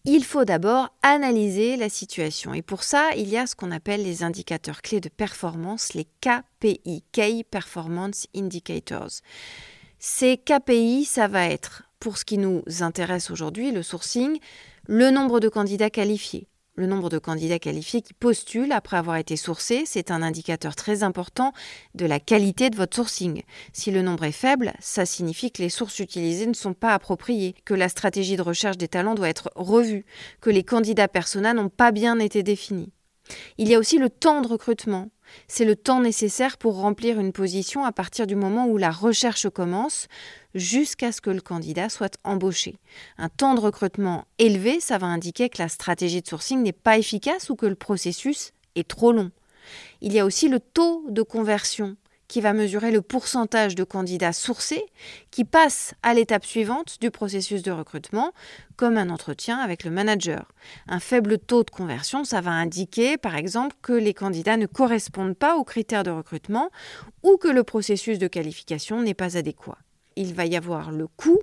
[0.06, 2.54] il faut d'abord analyser la situation.
[2.54, 6.08] Et pour ça, il y a ce qu'on appelle les indicateurs clés de performance, les
[6.22, 9.20] KPI, Key Performance Indicators.
[10.00, 14.40] Ces KPI, ça va être, pour ce qui nous intéresse aujourd'hui, le sourcing,
[14.88, 19.36] le nombre de candidats qualifiés, le nombre de candidats qualifiés qui postulent après avoir été
[19.36, 21.54] sourcés, c'est un indicateur très important
[21.96, 23.44] de la qualité de votre sourcing.
[23.74, 27.56] Si le nombre est faible, ça signifie que les sources utilisées ne sont pas appropriées,
[27.66, 30.06] que la stratégie de recherche des talents doit être revue,
[30.40, 32.92] que les candidats persona n'ont pas bien été définis.
[33.58, 35.10] Il y a aussi le temps de recrutement.
[35.48, 39.50] C'est le temps nécessaire pour remplir une position à partir du moment où la recherche
[39.50, 40.08] commence
[40.56, 42.78] jusqu'à ce que le candidat soit embauché.
[43.18, 46.98] Un temps de recrutement élevé, ça va indiquer que la stratégie de sourcing n'est pas
[46.98, 49.32] efficace ou que le processus est trop long.
[50.02, 51.96] Il y a aussi le taux de conversion
[52.32, 54.86] qui va mesurer le pourcentage de candidats sourcés
[55.32, 58.32] qui passent à l'étape suivante du processus de recrutement,
[58.78, 60.54] comme un entretien avec le manager.
[60.88, 65.36] Un faible taux de conversion, ça va indiquer par exemple que les candidats ne correspondent
[65.36, 66.70] pas aux critères de recrutement
[67.22, 69.80] ou que le processus de qualification n'est pas adéquat.
[70.16, 71.40] Il va y avoir le coût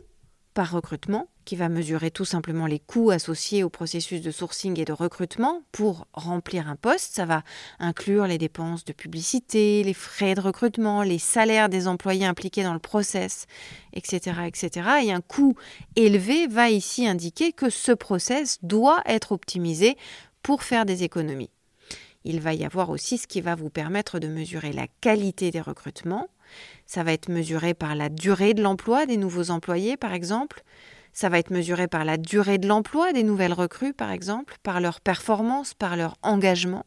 [0.55, 4.85] par recrutement, qui va mesurer tout simplement les coûts associés au processus de sourcing et
[4.85, 7.15] de recrutement pour remplir un poste.
[7.15, 7.43] Ça va
[7.79, 12.75] inclure les dépenses de publicité, les frais de recrutement, les salaires des employés impliqués dans
[12.75, 13.47] le process,
[13.95, 14.41] etc.
[14.47, 14.89] etc.
[15.05, 15.55] Et un coût
[15.97, 19.97] élevé va ici indiquer que ce process doit être optimisé
[20.43, 21.49] pour faire des économies.
[22.25, 25.63] Il va y avoir aussi ce qui va vous permettre de mesurer la qualité des
[25.63, 26.29] recrutements,
[26.85, 30.63] ça va être mesuré par la durée de l'emploi des nouveaux employés, par exemple.
[31.20, 34.81] Ça va être mesuré par la durée de l'emploi des nouvelles recrues, par exemple, par
[34.81, 36.87] leur performance, par leur engagement.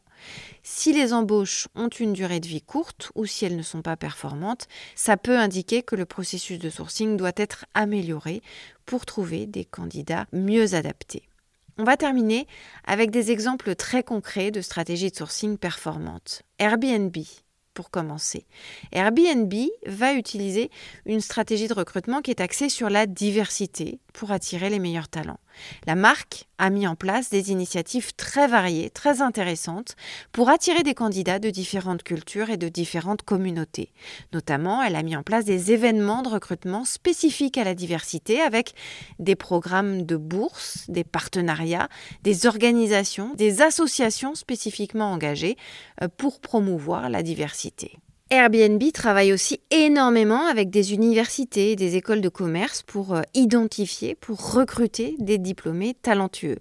[0.62, 3.98] Si les embauches ont une durée de vie courte ou si elles ne sont pas
[3.98, 8.40] performantes, ça peut indiquer que le processus de sourcing doit être amélioré
[8.86, 11.28] pour trouver des candidats mieux adaptés.
[11.76, 12.46] On va terminer
[12.86, 16.40] avec des exemples très concrets de stratégies de sourcing performantes.
[16.58, 17.18] Airbnb
[17.74, 18.46] pour commencer.
[18.92, 19.52] Airbnb
[19.86, 20.70] va utiliser
[21.06, 25.40] une stratégie de recrutement qui est axée sur la diversité pour attirer les meilleurs talents.
[25.86, 29.96] La marque a mis en place des initiatives très variées, très intéressantes,
[30.32, 33.92] pour attirer des candidats de différentes cultures et de différentes communautés.
[34.32, 38.74] Notamment, elle a mis en place des événements de recrutement spécifiques à la diversité avec
[39.18, 41.88] des programmes de bourse, des partenariats,
[42.22, 45.56] des organisations, des associations spécifiquement engagées
[46.02, 47.98] euh, pour promouvoir la diversité.
[48.32, 54.14] Airbnb travaille aussi énormément avec des universités et des écoles de commerce pour euh, identifier,
[54.14, 56.56] pour recruter des diplômés talentueux.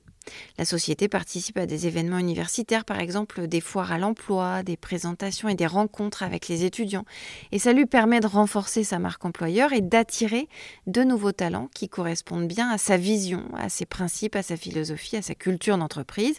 [0.58, 5.48] La société participe à des événements universitaires, par exemple des foires à l'emploi, des présentations
[5.48, 7.06] et des rencontres avec les étudiants.
[7.54, 10.50] Et ça lui permet de renforcer sa marque employeur et d'attirer
[10.88, 15.16] de nouveaux talents qui correspondent bien à sa vision, à ses principes, à sa philosophie,
[15.16, 16.38] à sa culture d'entreprise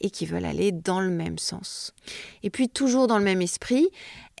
[0.00, 1.92] et qui veulent aller dans le même sens.
[2.42, 3.88] Et puis toujours dans le même esprit,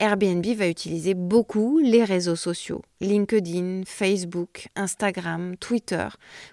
[0.00, 6.06] Airbnb va utiliser beaucoup les réseaux sociaux, LinkedIn, Facebook, Instagram, Twitter,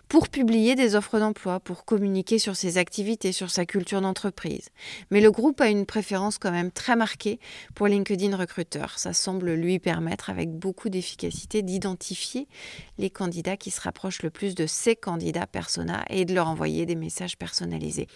[0.08, 4.70] pour publier des offres d'emploi, pour communiquer sur ses activités, sur sa culture d'entreprise.
[5.12, 7.40] Mais le groupe a une préférence quand même très marquée
[7.76, 8.86] pour LinkedIn Recruiter.
[8.98, 12.48] Ça semble lui permettre avec beaucoup d'efficacité d'identifier
[12.98, 16.86] les candidats qui se rapprochent le plus de ses candidats persona et de leur envoyer
[16.86, 18.08] des messages personnalisés.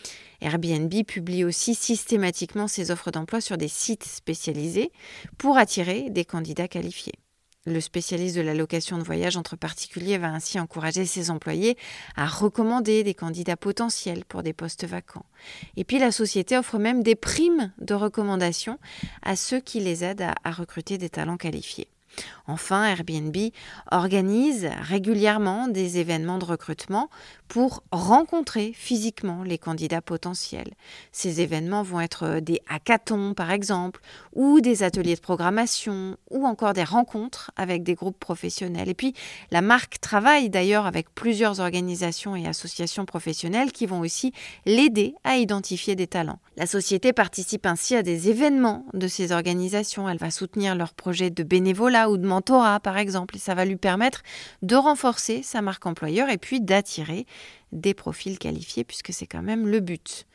[0.41, 4.91] Airbnb publie aussi systématiquement ses offres d'emploi sur des sites spécialisés
[5.38, 7.16] pour attirer des candidats qualifiés.
[7.66, 11.78] Le spécialiste de la location de voyage entre particuliers va ainsi encourager ses employés
[12.16, 15.26] à recommander des candidats potentiels pour des postes vacants.
[15.76, 18.80] Et puis la société offre même des primes de recommandation
[19.22, 21.89] à ceux qui les aident à, recruter des talents qualifiés.
[22.50, 23.36] Enfin, Airbnb
[23.91, 27.10] organise régulièrement des événements de recrutement
[27.47, 30.74] pour rencontrer physiquement les candidats potentiels.
[31.12, 34.02] Ces événements vont être des hackathons par exemple,
[34.34, 38.89] ou des ateliers de programmation, ou encore des rencontres avec des groupes professionnels.
[38.89, 39.14] Et puis,
[39.52, 44.34] la marque travaille d'ailleurs avec plusieurs organisations et associations professionnelles qui vont aussi
[44.66, 46.39] l'aider à identifier des talents.
[46.58, 50.10] La société participe ainsi à des événements de ces organisations.
[50.10, 53.76] Elle va soutenir leurs projets de bénévolat ou de par exemple, et ça va lui
[53.76, 54.22] permettre
[54.62, 57.26] de renforcer sa marque employeur et puis d'attirer
[57.72, 60.26] des profils qualifiés puisque c'est quand même le but.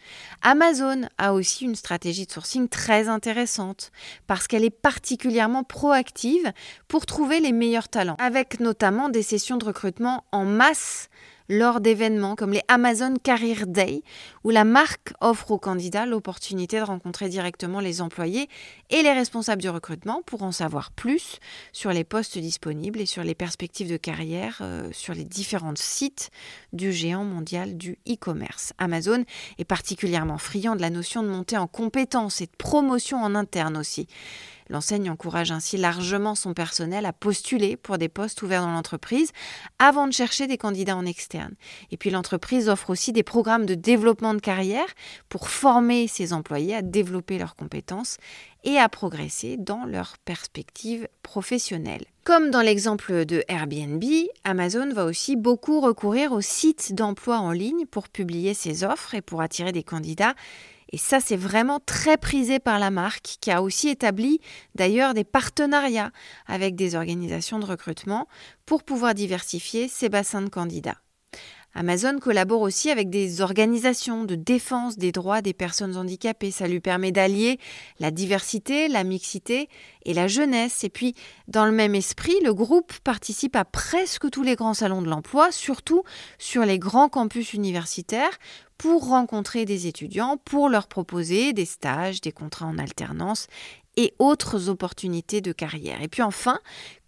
[0.42, 3.90] Amazon a aussi une stratégie de sourcing très intéressante
[4.26, 6.52] parce qu'elle est particulièrement proactive
[6.88, 11.08] pour trouver les meilleurs talents, avec notamment des sessions de recrutement en masse
[11.48, 14.02] lors d'événements comme les Amazon Career Day,
[14.44, 18.48] où la marque offre aux candidats l'opportunité de rencontrer directement les employés
[18.90, 21.38] et les responsables du recrutement pour en savoir plus
[21.72, 26.30] sur les postes disponibles et sur les perspectives de carrière euh, sur les différents sites
[26.72, 28.72] du géant mondial du e-commerce.
[28.78, 29.24] Amazon
[29.58, 33.76] est particulièrement friand de la notion de montée en compétences et de promotion en interne
[33.76, 34.06] aussi.
[34.70, 39.30] L'enseigne encourage ainsi largement son personnel à postuler pour des postes ouverts dans l'entreprise
[39.78, 41.54] avant de chercher des candidats en externe.
[41.90, 44.86] Et puis l'entreprise offre aussi des programmes de développement de carrière
[45.28, 48.16] pour former ses employés à développer leurs compétences
[48.64, 52.04] et à progresser dans leurs perspectives professionnelles.
[52.24, 54.02] Comme dans l'exemple de Airbnb,
[54.44, 59.20] Amazon va aussi beaucoup recourir aux sites d'emploi en ligne pour publier ses offres et
[59.20, 60.34] pour attirer des candidats
[60.94, 64.40] et ça, c'est vraiment très prisé par la marque, qui a aussi établi
[64.76, 66.12] d'ailleurs des partenariats
[66.46, 68.28] avec des organisations de recrutement
[68.64, 70.98] pour pouvoir diversifier ses bassins de candidats.
[71.74, 76.50] Amazon collabore aussi avec des organisations de défense des droits des personnes handicapées.
[76.50, 77.58] Ça lui permet d'allier
[77.98, 79.68] la diversité, la mixité
[80.04, 80.84] et la jeunesse.
[80.84, 81.14] Et puis,
[81.48, 85.50] dans le même esprit, le groupe participe à presque tous les grands salons de l'emploi,
[85.50, 86.04] surtout
[86.38, 88.38] sur les grands campus universitaires,
[88.78, 93.46] pour rencontrer des étudiants, pour leur proposer des stages, des contrats en alternance
[93.96, 96.02] et autres opportunités de carrière.
[96.02, 96.58] Et puis enfin,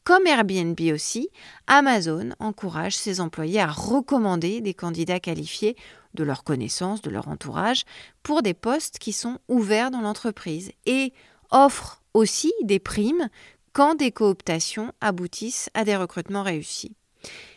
[0.06, 1.30] comme Airbnb aussi,
[1.66, 5.74] Amazon encourage ses employés à recommander des candidats qualifiés
[6.14, 7.82] de leur connaissance, de leur entourage,
[8.22, 11.12] pour des postes qui sont ouverts dans l'entreprise et
[11.50, 13.28] offre aussi des primes
[13.72, 16.94] quand des cooptations aboutissent à des recrutements réussis.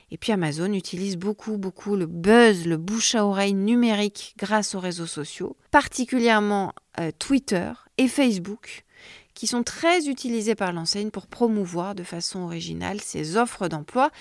[0.09, 4.79] Et puis Amazon utilise beaucoup, beaucoup le buzz, le bouche à oreille numérique grâce aux
[4.79, 8.85] réseaux sociaux, particulièrement euh, Twitter et Facebook,
[9.39, 14.11] qui sont très utilisés par l'enseigne pour promouvoir de façon originale ses offres d'emploi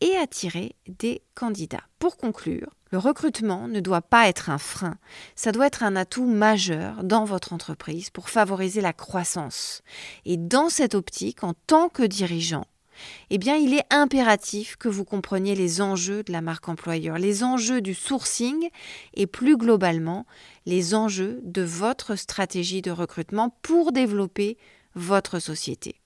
[0.00, 1.82] et attirer des candidats.
[1.98, 4.96] Pour conclure, le recrutement ne doit pas être un frein,
[5.34, 9.82] ça doit être un atout majeur dans votre entreprise pour favoriser la croissance.
[10.24, 12.64] Et dans cette optique, en tant que dirigeant,
[13.30, 17.44] eh bien, il est impératif que vous compreniez les enjeux de la marque employeur, les
[17.44, 18.68] enjeux du sourcing
[19.14, 20.26] et plus globalement
[20.66, 24.56] les enjeux de votre stratégie de recrutement pour développer
[24.94, 25.96] votre société.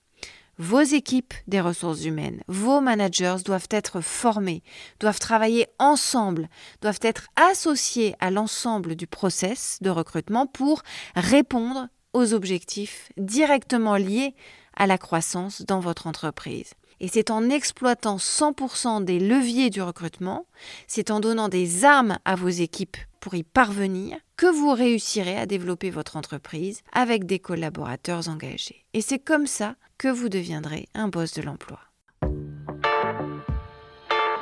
[0.59, 4.61] Vos équipes des ressources humaines, vos managers doivent être formés,
[4.99, 6.47] doivent travailler ensemble,
[6.81, 10.83] doivent être associés à l'ensemble du process de recrutement pour
[11.15, 14.35] répondre aux objectifs directement liés
[14.75, 16.73] à la croissance dans votre entreprise.
[17.03, 20.45] Et c'est en exploitant 100% des leviers du recrutement,
[20.87, 25.45] c'est en donnant des armes à vos équipes pour y parvenir, que vous réussirez à
[25.45, 28.85] développer votre entreprise avec des collaborateurs engagés.
[28.93, 31.79] Et c'est comme ça que vous deviendrez un boss de l'emploi.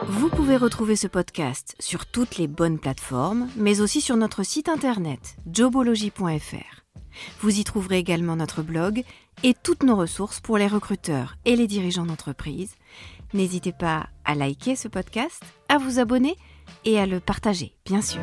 [0.06, 4.70] Vous pouvez retrouver ce podcast sur toutes les bonnes plateformes, mais aussi sur notre site
[4.70, 6.82] internet jobology.fr.
[7.42, 9.04] Vous y trouverez également notre blog
[9.44, 12.76] et toutes nos ressources pour les recruteurs et les dirigeants d'entreprise.
[13.34, 16.36] N'hésitez pas à liker ce podcast, à vous abonner
[16.86, 18.22] et à le partager, bien sûr.